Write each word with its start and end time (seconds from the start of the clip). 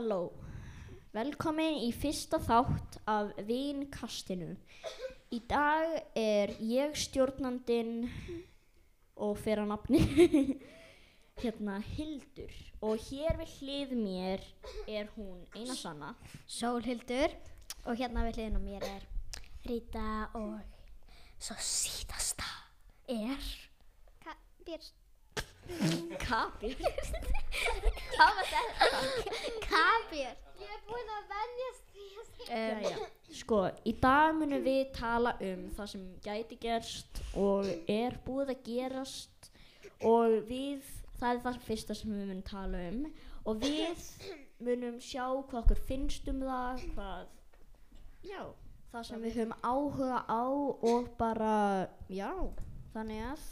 halló. 0.00 0.30
Velkomin 1.12 1.80
í 1.84 1.90
fyrsta 1.92 2.38
þátt 2.40 3.00
af 3.10 3.34
Vinkastinu. 3.44 4.54
Í 5.34 5.40
dag 5.50 5.96
er 6.16 6.54
ég 6.64 6.94
stjórnandinn 6.96 8.06
og 9.20 9.36
fyrir 9.42 9.66
að 9.66 9.72
nafni 9.74 10.00
hérna 11.42 11.76
Hildur 11.84 12.54
og 12.80 13.02
hér 13.10 13.36
við 13.42 13.52
hlið 13.58 13.94
mér 14.00 14.46
er 14.88 15.10
hún 15.18 15.42
eina 15.52 15.76
sanna. 15.76 16.14
Sólhildur 16.48 17.34
og 17.84 18.00
hérna 18.00 18.24
við 18.30 18.40
hliðin 18.40 18.56
á 18.56 18.62
mér 18.64 18.88
er 18.88 19.04
Rita 19.68 20.08
og 20.40 20.56
svo 21.36 21.58
síðasta 21.60 22.48
er 23.10 23.52
Kapir 24.24 24.80
Kapir. 26.20 26.76
Hvað 28.14 28.38
var 28.38 28.46
þetta? 28.52 29.02
Kapir 29.70 30.30
Ég 30.60 30.68
er 30.74 30.80
búin 30.84 31.08
að 31.14 31.30
vennjast 31.30 31.86
því 31.94 32.06
að 32.52 32.82
Jæja, 32.84 33.06
sko, 33.38 33.60
í 33.88 33.92
dag 34.02 34.34
munum 34.36 34.60
við 34.64 34.90
tala 34.96 35.32
um 35.46 35.62
það 35.76 35.88
sem 35.94 36.02
gæti 36.24 36.58
gerst 36.60 37.20
og 37.38 37.68
er 37.88 38.18
búið 38.26 38.52
að 38.54 38.60
gerast 38.66 39.48
og 40.04 40.36
við, 40.50 40.84
það 41.16 41.30
er 41.32 41.40
það 41.46 41.60
fyrsta 41.68 41.96
sem 41.96 42.12
við 42.12 42.20
munum 42.26 42.42
tala 42.50 42.82
um 42.90 43.00
og 43.48 43.64
við 43.64 44.04
munum 44.60 45.00
sjá 45.00 45.24
hvað 45.24 45.62
okkur 45.62 45.82
finnst 45.88 46.28
um 46.28 46.44
það, 46.44 46.84
hvað, 46.92 47.24
já, 48.28 48.42
það 48.92 49.08
sem 49.08 49.24
við 49.24 49.40
höfum 49.40 49.56
áhuga 49.64 50.20
á 50.28 50.44
og 50.92 51.10
bara, 51.20 51.56
já, 52.12 52.30
þannig 52.92 53.24
að, 53.30 53.48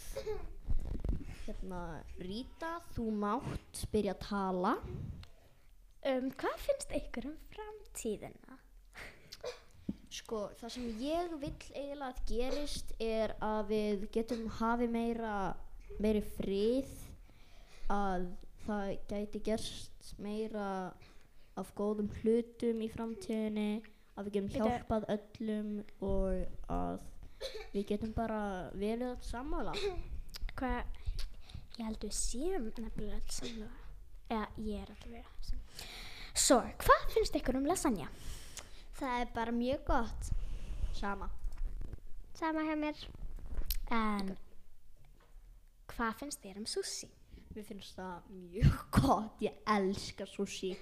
hérna, 1.49 1.83
Rita, 2.21 2.75
þú 2.95 3.09
mátt 3.25 3.83
byrja 3.93 4.15
að 4.17 4.25
tala. 4.27 4.73
um, 6.13 6.31
Hvað 6.41 6.59
finnst 6.67 6.95
ykkur 7.01 7.31
um 7.31 7.37
framtíðina? 7.55 8.59
Sko, 10.19 10.47
það 10.61 10.73
sem 10.73 10.87
ég 11.03 11.35
vill 11.41 11.53
eiginlega 11.77 12.09
að 12.09 12.21
gerist 12.31 12.95
er 13.03 13.35
að 13.45 13.69
við 13.73 14.07
getum 14.15 14.47
hafið 14.59 14.93
meira, 14.95 15.35
meiri 16.01 16.23
frið, 16.39 16.95
að 17.93 18.25
það 18.65 18.93
gæti 19.11 19.43
gerst 19.47 20.13
meira 20.21 20.67
af 21.59 21.71
góðum 21.77 22.09
hlutum 22.21 22.81
í 22.85 22.89
framtíðinni, 22.93 23.83
að 24.17 24.29
við 24.29 24.39
getum 24.39 24.51
hjálpað 24.57 25.09
öllum 25.15 25.71
og 26.05 26.73
að 26.73 27.05
við 27.77 27.87
getum 27.93 28.13
bara 28.17 28.41
verið 28.75 29.13
að 29.13 29.27
sammála. 29.29 29.77
Hvað, 30.59 30.98
ég 31.79 31.87
held 31.87 32.05
við 32.05 32.15
séum 32.19 32.69
nefnilega 32.75 33.19
alls 33.21 33.41
samlega 33.41 33.87
eða 34.29 34.47
ég 34.67 34.83
er 34.83 34.93
alltaf 34.93 35.11
verið 35.13 35.49
samlega 35.49 36.07
Svo, 36.39 36.61
hvað 36.79 37.07
finnst 37.15 37.35
ykkur 37.35 37.57
um 37.59 37.67
lasagna? 37.67 38.07
Það 38.99 39.21
er 39.23 39.31
bara 39.35 39.55
mjög 39.55 39.81
gott. 39.89 40.29
Sama. 40.95 41.27
Sama 42.39 42.63
hjá 42.67 42.77
mér. 42.79 43.01
En 43.95 44.31
hvað 45.91 46.21
finnst 46.21 46.43
þér 46.45 46.61
um 46.63 46.69
sushi? 46.71 47.11
Mér 47.57 47.67
finnst 47.67 47.99
það 47.99 48.31
mjög 48.37 48.79
gott, 49.01 49.43
ég 49.43 49.59
elska 49.75 50.29
sushi. 50.31 50.73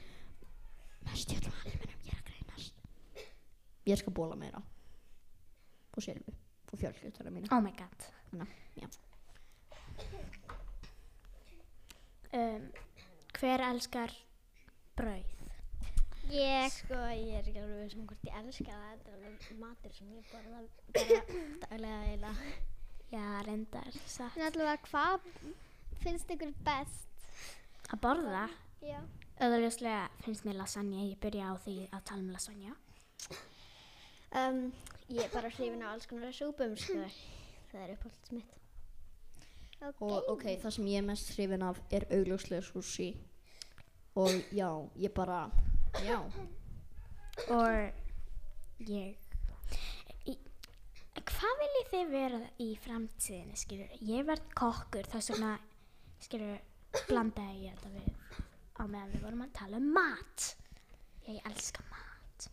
Mest 1.06 1.32
ég 1.32 1.40
ætlum 1.40 1.56
alveg 1.62 1.80
mennum 1.80 2.06
ég 2.10 2.20
að 2.20 2.30
greinast. 2.30 2.86
Ég 3.88 4.02
skal 4.02 4.16
bóla 4.20 4.36
meira. 4.36 4.60
Og 5.96 6.04
sjálfu. 6.04 6.36
Og 6.72 6.80
fjölskyltara 6.80 7.32
mína. 7.32 7.48
Oh 7.54 7.62
my 7.64 7.72
god 7.78 8.10
Þannig, 8.32 8.56
já. 8.76 8.90
Um, 12.32 12.68
Hver 13.36 13.64
elskar 13.70 14.12
brauð? 14.96 15.32
Ég, 16.32 16.72
sko, 16.74 16.98
ég 17.14 17.36
er 17.38 17.46
ekki 17.46 17.60
alveg 17.62 17.82
veist 17.84 17.98
um 18.00 18.06
hvort 18.08 18.24
ég 18.26 18.38
elska 18.40 18.72
það. 18.72 18.86
Þetta 18.94 19.12
er 19.12 19.18
alveg 19.18 19.60
matur 19.60 19.92
sem 19.94 20.14
ég 20.16 20.32
borða 20.32 20.62
bara 20.96 21.20
daglega 21.66 21.98
eiginlega. 22.06 22.48
Já, 23.12 23.26
reyndar 23.46 24.00
satt. 24.10 24.34
En 24.34 24.46
allavega, 24.48 24.80
hvað 24.90 25.28
finnst 26.02 26.32
ykkur 26.34 26.56
best? 26.66 27.30
Að 27.92 28.02
borða? 28.02 28.48
Já. 28.82 28.98
Öðrulega 29.46 30.08
finnst 30.24 30.46
mér 30.48 30.56
lasagna 30.56 31.04
Ég 31.04 31.18
byrja 31.20 31.52
á 31.52 31.54
því 31.60 31.76
að 31.92 32.04
tala 32.08 32.24
um 32.24 32.32
lasagna 32.32 32.74
Um, 34.36 34.72
ég 35.08 35.22
er 35.22 35.30
bara 35.32 35.48
hrifin 35.48 35.84
á 35.86 35.94
alls 35.94 36.06
konar 36.10 36.34
súpum, 36.34 36.74
sko. 36.76 36.98
Það 37.70 37.84
er 37.84 37.92
uppáhalds 37.94 38.32
mitt. 38.34 38.56
Ok. 39.84 40.00
Og 40.02 40.30
ok, 40.32 40.44
það 40.62 40.74
sem 40.76 40.88
ég 40.90 41.02
er 41.02 41.06
mest 41.06 41.34
hrifin 41.36 41.66
af 41.66 41.80
er 41.92 42.08
augljóslega 42.16 42.64
sushi. 42.64 43.10
Og 44.16 44.32
já, 44.52 44.70
ég 44.96 45.12
bara, 45.12 45.50
já. 46.04 46.18
Og 47.52 48.88
ég 48.88 49.16
Hvað 51.26 51.60
viljið 51.60 51.86
þið 51.90 52.10
vera 52.12 52.38
í 52.60 52.66
framtíðinni, 52.80 53.56
skilur? 53.58 53.92
Ég 54.04 54.26
verð 54.28 54.44
kokkur, 54.56 55.06
þess 55.10 55.32
vegna, 55.32 55.54
skilur, 56.22 56.58
blandaði 57.08 57.64
ég 57.64 57.78
þetta 57.80 57.92
við 57.94 58.08
á 58.76 58.82
meðan 58.84 59.12
við 59.14 59.24
vorum 59.24 59.44
að 59.46 59.54
tala 59.56 59.80
um 59.80 59.88
mat. 59.96 60.46
Ég 61.26 61.48
elska 61.50 61.84
mat. 61.90 62.48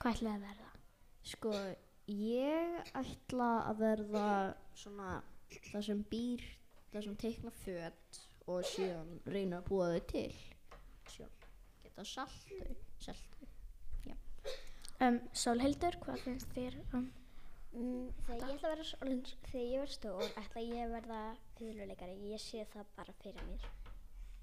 Hvað 0.00 0.12
ætlaði 0.14 0.32
að 0.32 0.44
verða? 0.46 0.70
Sko, 1.32 1.54
ég 2.10 2.94
ætla 3.00 3.50
að 3.70 3.82
verða 3.84 4.26
svona 4.78 5.10
það 5.70 5.84
sem 5.88 6.02
býr, 6.10 6.44
það 6.92 7.06
sem 7.06 7.16
teikna 7.24 7.52
föt 7.62 8.20
og 8.50 8.64
síðan 8.66 9.12
reyna 9.30 9.60
að 9.60 9.68
búa 9.70 9.90
þau 9.94 10.04
til. 10.10 10.32
Síðan 11.10 11.34
geta 11.84 12.04
salt 12.08 12.42
þau, 12.48 12.76
selt 13.06 13.36
þau. 13.38 13.48
Um, 15.00 15.16
Sólhildur, 15.32 15.94
hvað 16.02 16.18
finnst 16.26 16.50
þér 16.52 16.74
um? 16.92 17.06
Mm, 17.72 18.08
þegar 18.26 18.50
ég 18.50 18.56
ætla 18.58 18.68
að 18.68 18.74
vera 18.74 18.84
svolítið, 18.88 19.36
þegar 19.46 19.62
ég 19.70 19.80
verð 19.80 19.94
stór, 19.94 20.24
ætla 20.42 20.64
ég 20.66 20.82
að 20.84 20.92
verða 20.96 21.20
fyrluleikari. 21.56 22.16
Ég 22.32 22.42
sé 22.42 22.64
það 22.72 22.90
bara 22.98 23.14
fyrir 23.22 23.46
mér. 23.48 23.64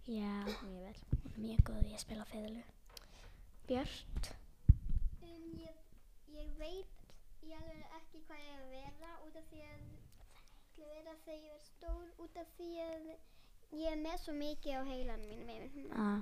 Já, 0.07 0.31
Mjög 0.47 0.79
vel. 0.87 1.21
mjög 1.43 1.61
góð 1.67 1.91
að 1.91 2.01
spila 2.01 2.25
fiðlu. 2.31 2.63
Björt? 3.69 4.31
Um, 5.27 5.45
ég, 5.61 5.77
ég 6.39 6.53
veit 6.61 6.96
ég 7.47 7.57
alveg 7.57 7.95
ekki 7.99 8.21
hvað 8.27 8.39
ég 8.43 8.51
er 8.53 8.61
að 8.61 8.71
vera 8.75 9.11
út 9.27 9.35
af 9.41 9.45
því 9.51 9.61
að 9.67 9.79
ég 10.77 10.85
að 10.85 10.93
vera 10.95 11.13
þegar 11.25 11.43
ég 11.43 11.53
er 11.57 11.63
stór 11.67 12.07
út 12.25 12.39
af 12.43 12.47
því 12.57 12.69
að 12.85 13.05
ég 13.77 13.91
er 13.91 13.99
með 14.01 14.17
svo 14.23 14.33
mikið 14.37 14.79
á 14.79 14.81
heilanum 14.87 15.29
mínum 15.31 15.49
yfir. 15.55 15.87
Ah. 15.93 16.21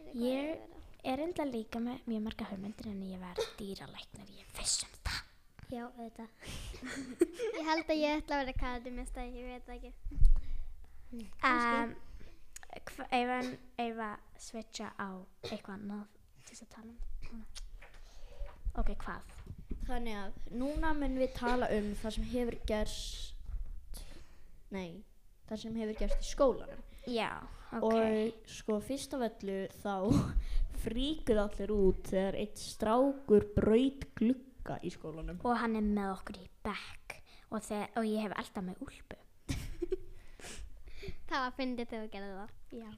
Ég 0.00 0.12
hvað 0.14 0.26
Ég- 0.26 0.82
er 1.12 1.22
enda 1.22 1.44
líka 1.46 1.78
með 1.82 2.06
mjög 2.10 2.22
marga 2.26 2.44
hugmyndir 2.50 2.86
en 2.90 3.02
ég 3.06 3.20
verð 3.22 3.44
dýralæknar, 3.58 4.30
ég 4.36 4.42
er 4.46 4.52
viss 4.58 4.82
um 4.86 4.94
það. 5.06 5.22
Já, 5.70 5.84
auðvitað. 5.86 6.30
Ég 7.58 7.64
held 7.66 7.88
að 7.90 8.00
ég 8.00 8.16
ætla 8.20 8.36
að 8.36 8.42
vera 8.44 8.52
kardimista, 8.62 9.20
ég 9.26 9.44
veit 9.50 9.68
ekki. 9.76 9.92
Um, 11.46 11.94
ef 13.78 13.98
að 13.98 14.16
switcha 14.38 14.90
á 14.98 15.08
eitthvað 15.42 15.74
annað 15.78 16.04
til 16.44 16.50
þess 16.56 16.62
að 16.66 16.72
tala 16.76 16.92
um. 17.32 17.44
Ok, 18.76 18.90
hvað? 19.04 19.22
Þannig 19.86 20.16
að 20.18 20.38
núna 20.58 20.92
mun 20.98 21.18
við 21.20 21.34
tala 21.36 21.68
um 21.76 21.92
það 22.00 22.14
sem 22.16 22.24
hefur 22.32 22.56
gerst, 22.66 24.00
nei, 24.74 25.04
það 25.46 25.60
sem 25.62 25.76
hefur 25.78 25.98
gerst 26.00 26.24
í 26.24 26.30
skólanum. 26.32 26.80
Já, 27.06 27.28
ok. 27.78 27.84
Og 27.86 28.48
sko 28.50 28.80
fyrst 28.82 29.14
af 29.14 29.22
öllu 29.28 29.58
þá 29.82 29.94
fríkuð 30.86 31.38
allir 31.44 31.72
út 31.76 32.10
þegar 32.10 32.38
eitt 32.42 32.58
strákur 32.58 33.46
braut 33.54 34.08
glugga 34.18 34.80
í 34.82 34.90
skólanum. 34.94 35.38
Og 35.46 35.54
hann 35.62 35.78
er 35.78 35.86
með 35.86 36.16
okkur 36.16 36.40
í 36.42 36.48
bekk 36.66 37.20
og, 37.54 37.62
þe- 37.62 37.86
og 38.00 38.10
ég 38.10 38.26
hef 38.26 38.34
alltaf 38.42 38.66
með 38.66 38.82
úlpu. 38.88 39.22
Það 41.26 41.40
var 41.42 41.54
fyndið 41.56 41.88
þegar 41.90 42.04
þú 42.04 42.10
gerði 42.12 42.34
það. 42.36 42.50
Já. 42.76 42.90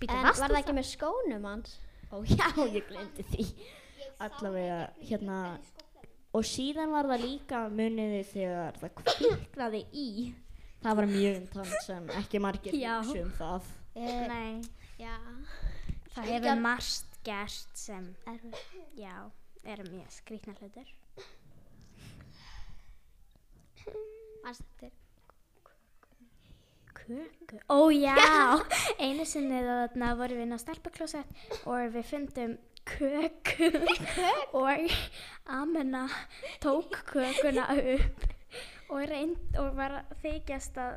Býtu, 0.00 0.12
En 0.14 0.24
var 0.28 0.36
það 0.40 0.58
ekki 0.60 0.74
með 0.76 0.86
skónum 0.88 1.44
hans? 1.48 1.74
Ó 2.12 2.16
já, 2.24 2.46
ég 2.72 2.86
glemdi 2.88 3.24
því. 3.28 3.44
Allavega, 4.24 4.78
hérna, 5.08 5.38
og 6.38 6.46
síðan 6.46 6.92
var 6.94 7.08
það 7.10 7.24
líka 7.24 7.62
muniði 7.72 8.20
þegar 8.32 8.78
það 8.82 8.94
kviknaði 9.02 9.80
í. 9.92 10.06
Það 10.84 10.98
var 11.00 11.08
mjög 11.10 11.38
intant 11.40 11.72
sem 11.82 12.04
ekki 12.20 12.40
margir 12.44 12.76
hugsa 12.78 13.22
um 13.24 13.32
það. 13.38 13.70
Eh, 13.98 14.20
Nei, 14.30 14.60
já. 15.00 15.16
það 16.14 16.28
hefur 16.32 16.60
margt 16.62 17.16
gerst 17.26 17.72
sem, 17.76 18.04
Erfið. 18.30 18.54
já, 18.96 19.14
eru 19.66 19.88
mjög 19.90 20.12
skrýtna 20.20 20.54
hlutur. 20.60 20.94
Manstu? 24.44 24.90
Köku? 26.94 27.58
Ó 27.72 27.90
já, 27.90 28.14
einu 29.00 29.24
sinni 29.26 29.60
þarna 29.64 30.12
vorum 30.18 30.38
við 30.40 30.46
inn 30.46 30.54
á 30.56 30.60
stelpaklósett 30.60 31.64
og 31.66 31.92
við 31.94 32.04
fundum 32.10 32.56
köku 32.88 33.70
og 34.58 34.90
Amena 35.46 36.08
tók 36.60 37.04
kökuna 37.12 37.66
upp 37.72 38.26
og, 38.88 39.08
reynd, 39.08 39.36
og 39.58 39.76
var 39.76 40.04
þykjast 40.22 40.76
að 40.80 40.96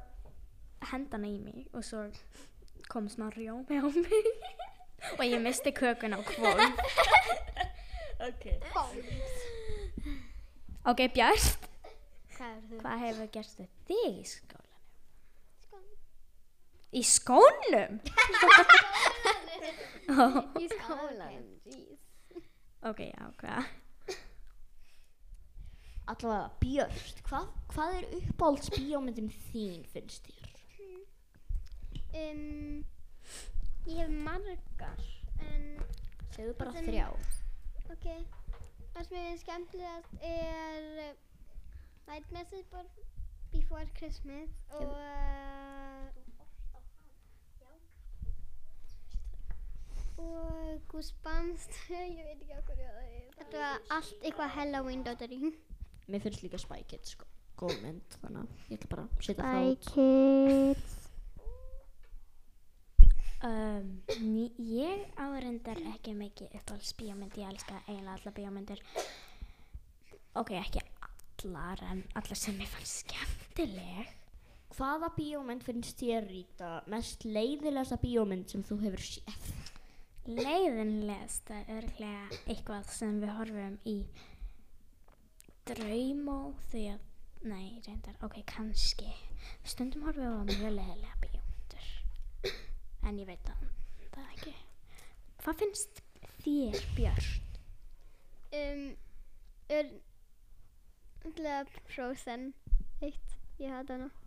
henda 0.91 1.17
hana 1.17 1.27
í 1.27 1.39
mig 1.39 1.67
og 1.73 1.83
svo 1.85 2.05
kom 2.89 3.09
smá 3.11 3.29
rjómi 3.35 3.79
á 3.79 3.87
mig 3.87 4.25
og 5.19 5.25
ég 5.25 5.41
misti 5.41 5.71
kökun 5.71 6.15
á 6.15 6.19
kvöld. 6.23 6.61
Ok. 8.21 8.45
Ok, 10.85 10.99
Bjart, 11.13 11.57
Hvað 12.81 12.97
hefur 13.05 13.27
gerst 13.33 13.59
við 13.61 13.69
þig 13.89 14.19
í 14.21 14.23
skólanum? 14.29 14.79
Skólanum. 15.65 15.97
Í 16.93 17.01
skónum? 17.05 17.93
Í 19.61 20.67
skólanum, 20.71 21.47
jeez. 21.71 22.01
ok, 22.89 22.99
já, 23.11 23.25
hvað? 23.41 23.69
Allavega, 26.11 26.47
Björst, 26.59 27.21
hvað, 27.27 27.45
hvað 27.71 27.97
er 27.99 28.07
uppáhalds 28.17 28.71
bíómyndin 28.73 29.29
þín 29.51 29.83
finnst 29.93 30.25
þér? 30.27 30.47
Um, 32.11 32.81
ég 33.87 34.01
hef 34.01 34.09
margar, 34.25 35.05
en 35.45 35.63
Segðu 36.35 36.53
bara 36.59 36.73
Þetta 36.75 36.81
er- 36.81 36.89
þrjár. 36.89 37.19
ok. 37.93 38.07
Það 38.91 39.07
sem 39.07 39.17
er 39.21 39.37
skemmtilegast 39.39 40.13
er 40.27 40.81
uh, 41.05 41.13
Nightmares 42.09 42.51
Before 43.51 43.85
Christmas 43.95 44.51
og 44.75 44.91
uh, 44.95 46.00
og 50.21 50.81
Goosebumps, 50.91 51.67
ég 51.89 52.23
veit 52.23 52.37
ekki 52.37 52.57
okkur 52.59 52.81
er. 52.85 53.27
Þetta 53.39 53.61
var 53.65 53.83
allt 53.97 54.25
eitthvað 54.25 54.55
Halloween 54.55 55.05
dótari. 55.07 55.39
Mér 56.11 56.23
finnst 56.23 56.43
líka 56.45 56.59
Spy 56.61 56.81
Kids 56.89 57.15
sko. 57.15 57.27
Góð 57.59 57.77
mynd, 57.83 58.17
þannig 58.23 58.41
að 58.41 58.71
ég 58.71 58.79
ætla 58.79 58.91
bara 58.95 59.07
að 59.07 59.25
setja 59.27 59.47
það 59.47 59.71
út. 59.71 59.91
Kids. 59.95 60.97
Um, 63.41 63.87
ég 64.61 65.05
áreindar 65.17 65.79
ekki 65.95 66.13
mikið 66.13 66.51
uppáhalds 66.59 66.93
bíómynd, 66.99 67.37
ég 67.41 67.49
elska 67.49 67.79
eiginlega 67.87 68.17
alla 68.19 68.33
bíómyndir. 68.37 68.83
Ok, 70.37 70.53
ekki 70.59 70.83
allar, 71.41 71.81
en 71.89 72.03
allar 72.13 72.37
sem 72.37 72.59
ég 72.61 72.69
fann 72.69 72.85
skemmtileg. 72.85 74.11
Hvaða 74.77 75.09
bíómynd 75.17 75.65
finnst 75.65 75.99
þér 75.99 76.29
Ríta 76.29 76.69
mest 76.93 77.25
leiðilegasta 77.25 77.97
bíómynd 78.01 78.53
sem 78.53 78.61
þú 78.63 78.77
hefur 78.85 79.03
séð? 79.03 79.49
Leiðinlegast 80.29 81.49
er 81.49 81.69
örglega 81.73 82.41
eitthvað 82.45 82.89
sem 82.93 83.15
við 83.23 83.31
horfum 83.39 83.77
í 83.89 83.95
draumó 85.65 86.35
því 86.69 86.83
að, 86.91 87.07
nei, 87.49 87.79
reyndar, 87.87 88.19
ok, 88.27 88.37
kannski. 88.51 89.09
Stundum 89.65 90.05
horfum 90.05 90.21
við 90.21 90.37
á 90.37 90.41
mjög 90.51 90.75
leiðilega 90.77 91.17
bíómyndur, 91.23 92.53
en 93.09 93.19
ég 93.23 93.31
veit 93.31 93.49
það, 93.49 93.65
það 94.13 94.29
ekki. 94.35 94.55
Hvað 95.41 95.59
finnst 95.63 96.03
þér, 96.45 96.79
Björn? 96.99 97.59
Um, 98.61 98.87
er 99.73 99.91
alltaf 101.25 101.77
Frozen 101.89 102.51
eitt, 103.01 103.37
ég 103.57 103.73
hata 103.73 103.97
hana. 103.97 104.20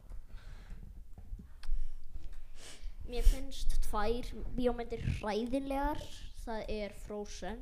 Mér 3.05 3.25
finnst 3.29 3.75
tvær 3.85 4.29
bíómyndir 4.57 5.03
hræðilegar. 5.19 6.01
Það 6.45 6.71
er 6.73 6.95
Frozen 7.05 7.61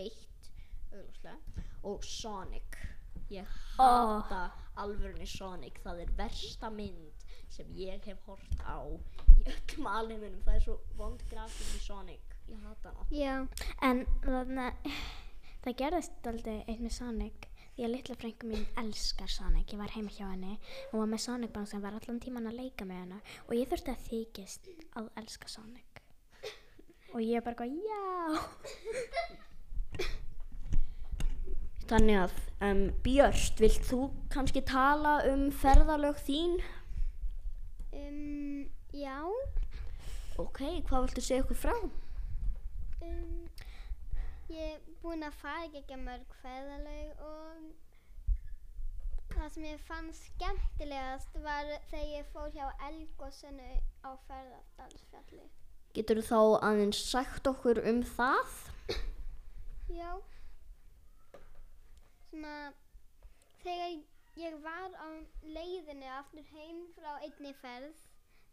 1, 0.00 0.14
auðvitað, 0.92 1.60
og 1.90 2.04
Sonic. 2.04 2.78
Ég 3.30 3.52
hata 3.76 4.46
alvörunni 4.80 5.28
Sonic. 5.28 5.82
Það 5.84 6.00
er 6.04 6.14
versta 6.18 6.72
mynd 6.72 7.26
sem 7.52 7.68
ég 7.76 8.08
hef 8.08 8.24
hort 8.28 8.64
á 8.64 8.80
í 9.36 9.44
öllum 9.44 9.90
alheiminum. 9.92 10.40
Það 10.48 10.56
er 10.56 10.66
svo 10.66 10.78
vond 10.96 11.28
grafík 11.28 11.76
í 11.76 11.84
Sonic. 11.84 12.34
Ég 12.48 12.64
hata 12.64 12.94
hana. 12.94 13.06
Já, 13.12 13.36
En 13.84 14.06
það 15.60 15.76
gerðist 15.76 16.26
aldrei 16.32 16.60
eitt 16.64 16.80
með 16.80 16.96
Sonic 16.96 17.49
því 17.80 17.86
að 17.86 17.92
litla 17.94 18.14
frængu 18.20 18.48
mín 18.50 18.64
elskar 18.76 19.30
Sonic. 19.32 19.70
Ég 19.72 19.78
var 19.80 19.92
heima 19.94 20.10
hjá 20.12 20.26
henni 20.28 20.58
og 20.90 20.98
var 21.00 21.06
með 21.08 21.22
Sonic 21.24 21.52
bara 21.54 21.68
sem 21.70 21.80
var 21.80 21.94
allan 21.96 22.18
tíman 22.20 22.48
að 22.50 22.58
leika 22.60 22.84
með 22.84 22.98
henni 23.00 23.20
og 23.46 23.54
ég 23.56 23.70
þurfti 23.70 23.94
að 23.94 24.02
þykist 24.10 24.68
að 25.00 25.08
elska 25.22 25.48
Sonic. 25.48 26.02
Og 27.14 27.24
ég 27.24 27.40
bara 27.42 27.56
góð, 27.56 27.72
já. 27.80 28.04
Þannig 31.90 32.20
að, 32.20 32.36
um, 32.68 32.82
Björst, 33.02 33.58
vilt 33.64 33.88
þú 33.88 34.02
kannski 34.30 34.60
tala 34.68 35.16
um 35.32 35.48
ferðalög 35.50 36.20
þín? 36.28 36.60
um, 37.96 38.68
já, 38.94 39.16
Ok, 40.38 40.60
hvað 40.86 41.08
viltu 41.08 41.24
segja 41.24 41.42
okkur 41.42 41.58
frá? 41.64 41.74
um, 43.02 43.49
ég 44.50 44.74
er 44.74 44.80
búin 45.02 45.22
að 45.26 45.38
fara 45.40 45.68
ekki 45.80 45.96
mörg 46.00 46.34
ferðaleg 46.42 47.22
og 47.26 47.70
það 49.34 49.48
sem 49.54 49.66
ég 49.68 49.84
fann 49.86 50.10
skemmtilegast 50.16 51.38
var 51.44 51.70
þegar 51.90 52.12
ég 52.16 52.30
fór 52.34 52.50
hjá 52.54 52.66
Elgosinu 52.88 53.70
á 54.02 54.10
ferðardalsfjalli. 54.26 55.46
Getur 55.94 56.20
þá 56.22 56.40
aðeins 56.66 57.00
sagt 57.10 57.46
okkur 57.50 57.80
um 57.90 58.02
það? 58.16 58.52
Já. 59.90 60.10
Svona, 62.30 62.54
þegar 63.62 63.96
ég 64.38 64.60
var 64.64 64.94
á 64.94 65.08
leiðinni 65.42 66.10
aftur 66.18 66.46
heim 66.54 66.84
frá 66.94 67.16
einni 67.18 67.54
ferð, 67.62 68.06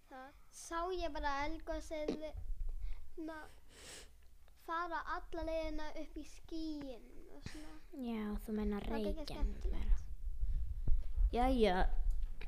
þá 0.09 0.19
sá 0.53 0.79
ég 0.97 1.13
bara 1.13 1.35
elgosið 1.45 2.25
na, 3.27 3.37
fara 4.67 4.99
alla 5.17 5.43
leiðina 5.49 5.87
upp 6.03 6.17
í 6.17 6.25
skíin 6.27 7.07
og 7.35 7.47
svona. 7.49 7.73
já, 8.07 8.23
þú 8.45 8.55
ekki 9.23 9.37
reygin. 9.39 9.55
Jæja, 11.33 11.77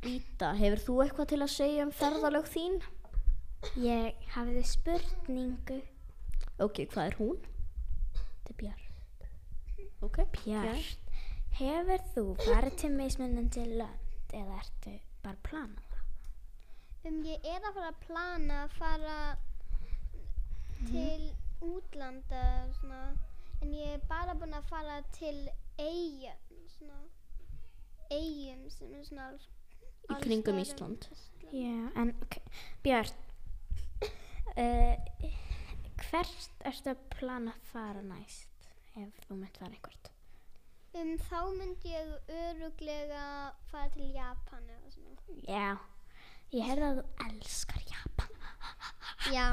Rita, 0.04 0.54
hefur 0.56 0.81
þú 0.86 0.94
eitthvað 1.04 1.30
til 1.33 1.42
að 1.44 1.51
segja 1.56 1.86
um 1.88 1.92
ferðalög 1.92 2.48
þín? 2.54 2.77
ég 3.83 4.16
hafiði 4.31 4.62
spurningu 4.63 5.81
Ok, 6.63 6.77
hvað 6.94 7.10
er 7.10 7.18
hún? 7.19 7.42
til 8.48 8.56
Björn 8.62 8.86
Ok, 10.07 10.21
Björn, 10.38 10.80
hefur 11.60 12.06
þú 12.16 12.24
farið 12.45 12.77
til 12.80 12.92
mismunandi 12.95 13.66
lönd 13.73 14.33
eða 14.40 14.61
ertu 14.61 14.95
bara 15.26 15.35
að 15.35 15.44
plana 15.49 15.83
það? 15.90 16.07
Um, 17.09 17.19
ég 17.28 17.49
er 17.52 17.59
að 17.68 17.76
fara 17.76 17.92
að 17.92 17.99
plana 18.07 18.61
að 18.64 18.78
fara 18.80 19.19
til 20.88 21.30
útlanda 21.61 22.44
svona, 22.80 23.01
en 23.61 23.73
ég 23.75 23.95
er 23.97 24.04
bara 24.09 24.33
búin 24.39 24.54
að 24.56 24.68
fara 24.69 25.01
til 25.16 25.49
eigum 25.78 26.68
svona, 26.78 26.99
eigum 28.11 28.69
sem 28.69 28.94
er 28.95 29.04
svona 29.07 29.30
alls- 29.31 29.49
Í 30.09 30.16
kringum 30.23 30.56
um 30.56 30.61
Ísland. 30.63 31.06
Ísland. 31.11 31.54
Já, 31.54 31.92
en 32.01 32.13
ok, 32.23 32.37
Björn, 32.83 33.11
uh, 34.57 34.95
hvert 36.09 36.63
ertu 36.66 36.94
að 36.94 37.04
plana 37.13 37.54
að 37.54 37.68
fara 37.73 38.01
næst 38.01 38.69
ef 38.97 39.19
þú 39.28 39.37
mynd 39.42 39.57
fara 39.59 39.71
einhvert? 39.75 40.09
Um, 40.97 41.11
þá 41.21 41.39
myndi 41.59 41.92
ég 41.94 42.13
öruglega 42.33 43.54
fara 43.69 43.89
til 43.94 44.07
Japan 44.16 44.63
eða 44.73 44.94
svona. 44.95 45.37
Já, 45.45 45.78
ég 46.56 46.66
heyrði 46.66 46.87
að 46.89 47.01
þú 47.01 47.28
elskar 47.28 47.83
Japan. 47.92 48.33
Já. 49.35 49.45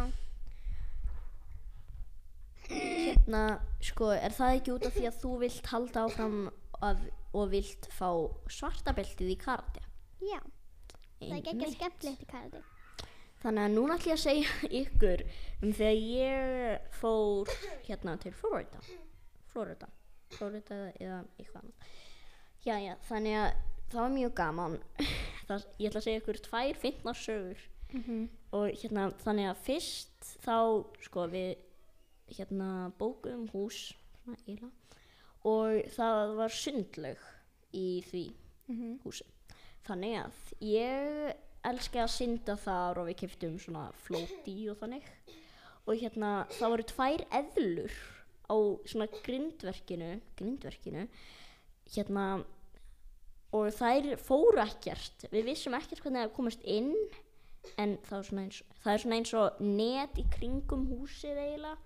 Hérna, 3.27 3.59
sko, 3.83 4.13
er 4.15 4.31
það 4.31 4.53
ekki 4.55 4.71
út 4.71 4.85
af 4.87 4.93
því 4.95 5.07
að 5.09 5.17
þú 5.19 5.31
vilt 5.41 5.69
halda 5.73 6.03
áfram 6.07 6.35
að, 6.87 7.01
og 7.35 7.49
vilt 7.51 7.89
fá 7.91 8.11
svartabeltið 8.55 9.33
í 9.33 9.37
karate? 9.41 9.83
Já, 10.23 10.39
það 11.19 11.27
er 11.27 11.33
ekki 11.41 11.51
Einmitt. 11.51 11.75
skemmtilegt 11.75 12.23
í 12.23 12.29
karate. 12.31 12.61
Þannig 13.43 13.65
að 13.65 13.75
núna 13.75 13.97
ætlum 13.99 14.13
ég 14.13 14.15
að 14.15 14.23
segja 14.23 14.71
ykkur 14.83 15.25
um 15.59 15.75
þegar 15.81 15.99
ég 16.13 16.87
fór 17.01 17.53
hérna 17.89 18.17
til 18.23 18.35
Florida. 18.39 18.87
Florida. 19.51 19.91
Florida 20.39 20.81
eða 20.95 21.21
eitthvað 21.35 21.61
annað. 21.65 21.93
Já, 22.63 22.79
já, 22.79 22.95
þannig 23.11 23.39
að 23.43 23.51
það 23.91 24.01
var 24.05 24.17
mjög 24.21 24.35
gaman. 24.39 24.81
Það, 25.47 25.71
ég 25.79 25.91
ætla 25.91 25.99
að 25.99 26.07
segja 26.07 26.23
ykkur 26.23 26.45
tvær 26.47 26.79
fyndnar 26.87 27.19
sögur. 27.27 27.67
Og 28.55 28.71
hérna, 28.85 29.11
þannig 29.23 29.51
að 29.51 29.61
fyrst 29.67 30.35
þá, 30.43 30.57
sko, 31.07 31.27
við 31.35 31.53
hérna 32.33 32.91
bókuðum 32.99 33.47
hús, 33.53 33.93
svona. 34.25 34.71
Og 35.47 35.87
það 35.95 36.35
var 36.41 36.55
sundlaug 36.55 37.25
í 37.77 37.89
því 38.09 38.25
húsi. 39.05 39.27
Þannig 39.87 40.17
að 40.19 40.39
ég 40.67 41.37
elska 41.67 42.03
að 42.05 42.13
synda 42.15 42.57
þar 42.59 43.01
og 43.03 43.09
við 43.11 43.21
keftum 43.23 43.57
svona 43.63 43.87
flóti 44.07 44.57
og 44.71 44.81
þannig. 44.81 45.07
Og 45.87 46.01
hérna 46.01 46.33
það 46.57 46.73
voru 46.75 46.87
tvær 46.91 47.25
eðlur 47.39 47.97
á 48.47 48.57
svona 48.87 49.07
grindverkinu, 49.23 50.11
grindverkinu, 50.39 51.07
hérna 51.95 52.27
og 53.55 53.71
þær 53.75 54.17
fóru 54.19 54.63
ekkert. 54.63 55.29
Við 55.31 55.53
vissum 55.53 55.77
ekkert 55.79 56.03
hvernig 56.03 56.27
það 56.27 56.35
komast 56.37 56.67
inn 56.67 56.93
en 57.79 57.97
það 58.07 58.19
er 58.19 58.29
svona 58.29 58.45
eins, 58.47 58.61
það 58.83 58.93
er 58.93 59.03
svona 59.03 59.19
eins 59.21 59.35
og 59.41 59.61
net 59.61 60.21
í 60.21 60.25
kringum 60.33 60.87
húsið 60.93 61.41
eiginlega. 61.43 61.77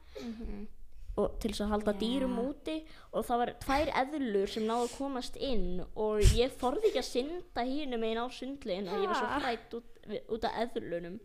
Og 1.19 1.35
til 1.43 1.51
þess 1.51 1.65
að 1.65 1.73
halda 1.75 1.93
Já. 1.93 1.99
dýrum 2.01 2.37
úti. 2.39 2.77
Og 3.13 3.25
það 3.27 3.41
var 3.43 3.53
tvær 3.65 3.91
eðlur 4.03 4.53
sem 4.53 4.67
náðu 4.69 4.87
að 4.87 4.93
komast 4.97 5.37
inn. 5.37 5.83
Og 5.99 6.23
ég 6.39 6.55
þorði 6.61 6.91
ekki 6.91 7.03
að 7.03 7.09
synda 7.09 7.65
hínum 7.67 8.07
einn 8.07 8.21
á 8.23 8.27
sundlegin 8.31 8.89
og 8.89 9.03
ég 9.03 9.11
var 9.11 9.19
svo 9.19 9.41
hrætt 9.43 9.75
út, 9.81 9.91
út 10.37 10.47
af 10.47 10.61
eðlunum. 10.65 11.19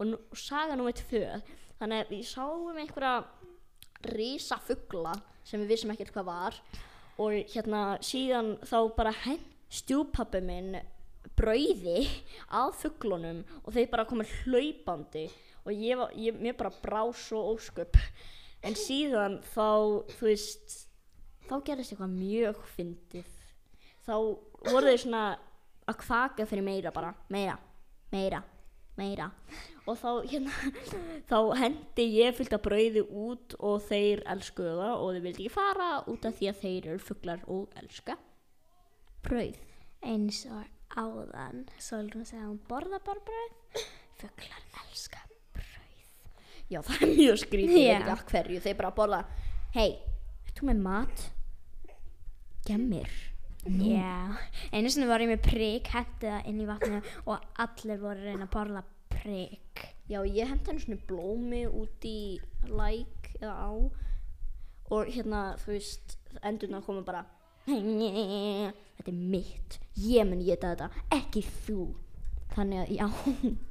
Og, 0.00 0.06
nú, 0.08 0.16
og 0.16 0.40
saga 0.40 0.78
nummer 0.78 0.96
tvö. 0.96 1.26
Þannig 1.78 2.04
að 2.04 2.14
við 2.14 2.24
sáum 2.30 2.80
einhverja 2.80 3.14
risa 4.16 4.56
fugla 4.64 5.12
sem 5.44 5.60
við 5.60 5.74
vissum 5.74 5.92
ekkert 5.92 6.14
hvað 6.16 6.30
var. 6.30 6.60
Og 7.20 7.36
hérna 7.52 7.84
síðan 8.04 8.54
þá 8.64 8.78
bara 8.96 9.12
henn 9.26 9.44
stjúpappi 9.70 10.40
minn 10.42 10.80
brauði 11.40 12.04
að 12.60 12.74
fuglunum 12.82 13.40
og 13.64 13.72
þeir 13.74 13.88
bara 13.92 14.06
komið 14.08 14.34
hlaupandi 14.44 15.26
og 15.64 15.72
ég, 15.74 15.96
var, 15.98 16.12
ég 16.16 16.38
mér 16.40 16.56
bara 16.58 16.72
brá 16.82 17.02
svo 17.16 17.42
ósköp. 17.54 17.96
En 18.64 18.76
síðan 18.76 19.38
þá 19.54 20.04
þú 20.18 20.26
veist 20.28 20.78
þá 21.48 21.54
gerðist 21.66 21.94
eitthvað 21.94 22.16
mjög 22.16 22.62
fyndið. 22.76 23.36
Þá 24.04 24.14
voru 24.68 24.90
þeir 24.90 25.02
svona 25.04 25.24
að 25.88 26.00
kvaka 26.04 26.46
fyrir 26.48 26.66
meira 26.66 26.92
bara 26.94 27.12
meira, 27.32 27.56
meira, 28.12 28.42
meira. 28.98 29.30
Og 29.88 29.96
þá 29.98 30.10
hérna 30.28 30.74
þá 31.30 31.38
hendi 31.62 32.06
ég 32.18 32.36
fyllt 32.36 32.56
að 32.56 32.66
brauði 32.68 33.06
út 33.06 33.56
og 33.58 33.80
þeir 33.88 34.24
elskuðu 34.34 34.76
það 34.82 34.92
og 34.96 35.14
þeir 35.14 35.24
vildi 35.28 35.46
ekki 35.46 35.54
fara 35.56 35.88
út 36.10 36.28
af 36.28 36.36
því 36.36 36.52
að 36.52 36.60
þeir 36.64 36.90
eru 36.92 37.06
fuglar 37.06 37.48
og 37.48 37.80
elska 37.80 38.18
brauð. 39.24 39.56
Eins 40.00 40.44
og 40.48 40.79
áðan. 40.98 41.64
Solrún 41.80 42.26
segði 42.26 42.42
að 42.44 42.50
hún 42.50 42.60
borða 42.68 43.00
bara 43.06 43.22
brauð. 43.26 43.82
Fuglar 44.20 44.64
elska 44.82 45.22
brauð. 45.54 46.14
Já, 46.70 46.80
það 46.86 47.04
er 47.06 47.12
mjög 47.16 47.40
skrítið, 47.44 47.76
ég 47.78 47.90
veit 47.90 48.00
ekki 48.00 48.14
að 48.14 48.24
hverju, 48.30 48.62
þeir 48.66 48.78
bara 48.78 48.92
borða, 48.94 49.20
hei, 49.74 49.90
ertu 50.46 50.68
með 50.68 50.82
mat? 50.84 51.26
Gemmir. 52.66 53.10
já, 53.66 54.36
einu 54.72 54.90
sinni 54.92 55.08
var 55.08 55.20
ég 55.20 55.28
með 55.28 55.42
prik 55.44 55.90
hendi 55.92 56.28
það 56.30 56.46
inn 56.48 56.60
í 56.62 56.68
vatninu 56.68 57.00
og 57.28 57.48
allir 57.60 58.00
voru 58.00 58.24
reyna 58.24 58.46
að 58.46 58.54
borða 58.54 58.84
prik. 59.12 59.84
Já, 60.10 60.22
ég 60.26 60.48
hendi 60.48 60.70
henni 60.70 60.84
svona 60.84 61.02
blómi 61.08 61.64
út 61.68 62.06
í 62.08 62.38
læk 62.66 63.34
eða 63.40 63.54
á. 63.54 63.70
Og 64.90 65.10
hérna, 65.14 65.42
þú 65.62 65.74
veist, 65.76 66.16
endurna 66.42 66.80
koma 66.82 67.04
bara, 67.06 67.24
þetta 69.00 69.10
er 69.14 69.18
mitt, 69.32 69.78
ég 69.96 70.28
mun 70.28 70.44
geta 70.46 70.74
þetta, 70.74 70.90
ekki 71.16 71.42
þú. 71.64 71.88
Þannig 72.54 72.84
að, 72.84 72.94
já, 73.00 73.56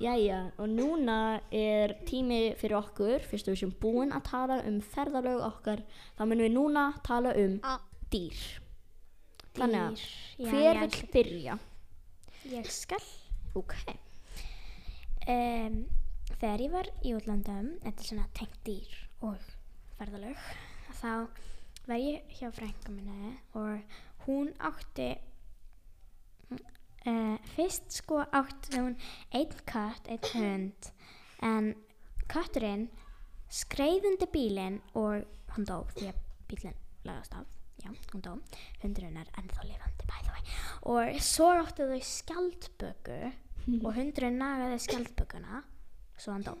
Jæja, 0.00 0.36
og 0.56 0.70
núna 0.72 1.16
er 1.52 1.92
tími 2.08 2.54
fyrir 2.56 2.78
okkur, 2.78 3.20
fyrst 3.28 3.50
við 3.50 3.58
sem 3.60 3.72
búin 3.82 4.14
að 4.16 4.22
tala 4.30 4.56
um 4.64 4.78
ferðalög 4.80 5.42
okkar, 5.44 5.82
þá 6.16 6.22
munum 6.24 6.46
við 6.46 6.54
núna 6.54 6.84
tala 7.04 7.34
um 7.36 7.58
Ah. 7.68 7.82
dýr. 8.10 8.38
Þannig 9.58 9.82
að, 9.82 9.98
Dýr. 9.98 10.06
Já, 10.40 10.48
hver 10.54 10.62
ég 10.70 10.80
vill 10.86 11.10
byrja? 11.12 11.58
ég 12.54 12.70
skal 12.72 13.04
Ok. 13.60 13.74
um, 15.28 15.76
þegar 16.40 16.62
ég 16.64 16.72
var 16.72 16.88
í 17.04 17.12
útlandum 17.18 17.72
þetta 17.84 18.00
er 18.00 18.08
svona 18.08 18.26
tengt 18.38 18.56
dýr 18.64 18.94
og 19.26 19.36
ferðalög 19.98 20.40
þá 21.00 21.10
var 21.90 22.00
ég 22.00 22.32
hjá 22.38 22.48
frænka 22.56 22.94
minni 22.94 23.34
og 23.52 23.98
hún 24.26 24.52
átti 24.70 25.10
uh, 26.50 27.36
fyrst 27.54 28.00
sko 28.00 28.24
átti 28.24 28.76
hún 28.78 28.96
einn 29.32 29.54
kött, 29.68 30.08
einn 30.08 30.32
hund 30.34 30.90
en 31.44 31.72
kötturinn 32.30 32.88
skreið 33.50 34.12
undir 34.12 34.30
bílinn 34.30 34.82
og 34.98 35.24
hann 35.54 35.66
dó 35.66 35.82
því 35.96 36.12
að 36.12 36.20
bílinn 36.50 36.78
lagast 37.08 37.34
af. 37.34 37.48
Já, 37.80 37.88
hún 38.12 38.20
dó, 38.20 38.32
hundurinn 38.82 39.16
er 39.16 39.28
ennþá 39.40 39.64
lifandi 39.64 40.04
way. 40.10 40.42
Og 40.92 41.20
svo 41.24 41.48
áttu 41.56 41.86
þau 41.88 42.00
skjaldböku 42.04 43.20
og 43.86 43.94
hundurinn 43.96 44.36
nagaði 44.40 44.80
skjaldbökuna 44.84 45.62
svo 46.20 46.34
hann 46.34 46.44
dó. 46.44 46.58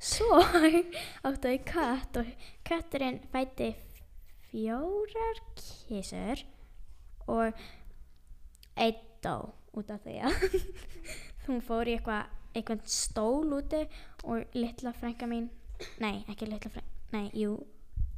Svo 0.00 0.40
áttu 1.28 1.50
þau 1.50 1.58
kött 1.68 2.20
og 2.22 2.32
kötturinn 2.64 3.20
fætti 3.34 3.74
fjórar 4.48 5.42
kísur 5.60 6.46
og 7.26 7.52
einn 8.76 9.02
dó 9.24 9.36
út 9.74 9.90
af 9.90 10.02
því 10.04 10.16
að 10.28 10.34
hún 11.46 11.62
fór 11.64 11.90
í 11.90 11.96
eitthvað 11.98 12.32
eitthvað 12.54 12.84
stól 12.90 13.54
úti 13.56 13.82
og 14.24 14.56
litla 14.56 14.92
frænka 14.94 15.28
mín 15.30 15.48
nei, 16.02 16.24
ekki 16.30 16.48
litla 16.48 16.70
frænka 16.70 17.16
nei, 17.16 17.30
jú, 17.34 17.56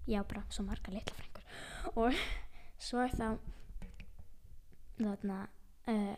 já 0.07 0.23
bara 0.25 0.45
svo 0.51 0.67
marga 0.67 0.93
litla 0.93 1.17
frængur 1.17 1.45
og 1.95 2.19
svo 2.79 3.07
þá 3.13 3.39
þarna 4.97 5.41
uh, 5.93 6.15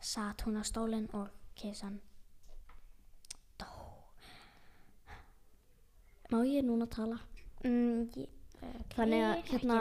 satt 0.00 0.46
hún 0.46 0.60
á 0.60 0.64
stólinn 0.66 1.10
og 1.14 1.28
kísan 1.56 2.00
Má 6.30 6.46
ég 6.46 6.62
núna 6.62 6.86
tala? 6.86 7.18
mm, 7.64 8.06
ég, 8.14 8.28
okay, 8.60 8.84
Þannig 8.94 9.24
að 9.24 9.42
hérna, 9.50 9.78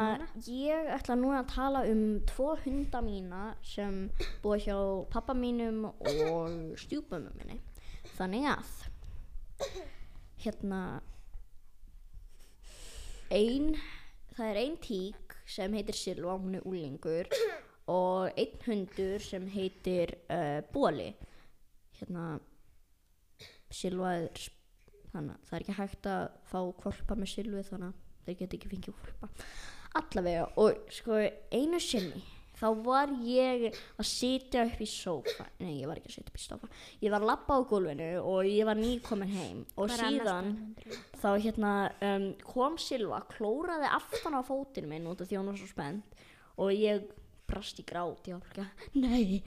ég 0.47 0.89
ætla 0.95 1.17
núna 1.19 1.41
að 1.43 1.51
tala 1.53 1.83
um 1.89 2.03
tvo 2.29 2.53
hunda 2.63 3.01
mína 3.03 3.41
sem 3.65 4.01
búa 4.43 4.59
hjá 4.61 4.77
pappa 5.11 5.35
mínum 5.35 5.85
og 5.89 6.77
stjúpömmu 6.79 7.33
minni. 7.37 7.59
Þannig 8.15 8.47
að, 8.53 8.73
hérna, 10.45 10.81
ein, 13.35 13.73
það 14.35 14.51
er 14.51 14.61
ein 14.63 14.77
tík 14.83 15.39
sem 15.49 15.73
heitir 15.75 15.97
Silva, 15.97 16.37
hún 16.39 16.59
er 16.59 16.67
úlingur 16.69 17.29
og 17.89 18.29
einn 18.37 18.61
hundur 18.67 19.23
sem 19.23 19.47
heitir 19.51 20.13
uh, 20.29 20.61
Bóli. 20.73 21.11
Hérna, 21.99 22.37
Silva 23.73 24.13
er, 24.21 24.45
þannig 25.11 25.35
að 25.35 25.49
það 25.49 25.57
er 25.57 25.65
ekki 25.65 25.79
hægt 25.79 26.09
að 26.09 26.23
fá 26.49 26.59
kvolpa 26.79 27.17
með 27.17 27.33
Silvi 27.33 27.65
þannig 27.65 27.91
að 27.91 28.05
þeir 28.29 28.39
geta 28.43 28.59
ekki 28.59 28.71
fengið 28.73 28.99
kvolpa. 28.99 29.31
Allavega, 29.99 30.49
og 30.61 30.83
sko 30.93 31.17
einu 31.51 31.79
sinni 31.81 32.21
þá 32.59 32.67
var 32.83 33.11
ég 33.23 33.69
að 33.71 34.05
sitja 34.05 34.65
upp 34.67 34.81
í 34.83 34.87
sófa. 34.91 35.45
Nei 35.63 35.77
ég 35.79 35.87
var 35.87 35.99
ekki 36.01 36.09
að 36.11 36.15
sitja 36.17 36.31
upp 36.33 36.39
í 36.39 36.43
sófa. 36.43 36.69
Ég 36.99 37.13
var 37.13 37.23
að 37.23 37.29
labba 37.31 37.55
á 37.55 37.61
gólfinu 37.69 38.09
og 38.19 38.49
ég 38.49 38.67
var 38.67 38.75
nýkomin 38.79 39.31
heim. 39.31 39.61
Og 39.79 39.85
annars 39.87 40.03
síðan 40.03 40.49
þá 41.21 41.29
hérna 41.39 41.71
um, 42.09 42.27
kom 42.43 42.75
Silva 42.81 43.21
klóraði 43.31 43.87
aftan 43.95 44.35
á 44.35 44.41
fótinn 44.43 44.89
minn 44.91 45.07
út 45.07 45.23
af 45.23 45.31
því 45.31 45.39
hún 45.39 45.49
var 45.53 45.59
svo 45.61 45.69
spennt 45.71 46.19
og 46.59 46.73
ég 46.75 47.07
brast 47.49 47.79
í 47.79 47.85
grát 47.87 48.27
ég 48.29 48.35
var 48.35 48.51
ekki 48.67 48.99
nei, 48.99 49.39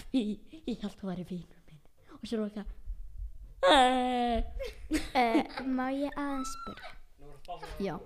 hví 0.00 0.24
ég 0.64 0.80
held 0.82 0.96
að 1.04 1.08
væri 1.12 1.28
vinur 1.28 1.60
minn? 1.68 1.82
Og 2.18 2.26
Silva 2.32 2.48
ekki 2.48 2.64
"Eh." 3.68 4.42
uh, 5.12 5.66
má 5.68 5.90
ég 5.92 6.12
aðeins 6.16 6.52
spyrja 6.56 6.94
já, 7.80 7.98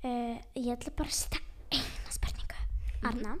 Uh, 0.00 0.36
ég 0.56 0.70
ætla 0.72 0.92
bara 0.96 1.10
að 1.10 1.16
setja 1.18 1.40
eina 1.76 2.12
spurningu. 2.14 2.60
Arna, 3.04 3.34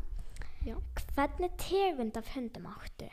Já. 0.66 0.74
hvernig 1.14 1.54
tegund 1.56 2.16
af 2.20 2.28
hundum 2.34 2.66
áttu? 2.68 3.06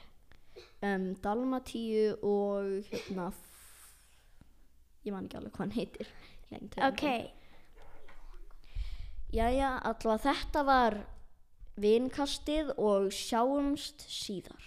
um, 0.83 1.05
Dalmatíu 1.23 2.17
og 2.27 2.83
hérna 2.89 3.29
ég 5.05 5.13
man 5.15 5.29
ekki 5.29 5.37
alveg 5.39 5.53
hvað 5.55 5.63
hann 5.63 5.77
heitir. 5.77 6.11
Ok, 6.89 7.03
Jæja, 9.33 9.71
allavega 9.83 10.17
þetta 10.27 10.63
var 10.67 10.97
vinkastið 11.77 12.73
og 12.79 13.09
sjáumst 13.15 14.03
síðar 14.11 14.63